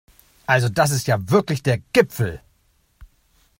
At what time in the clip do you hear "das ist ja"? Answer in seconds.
0.67-1.29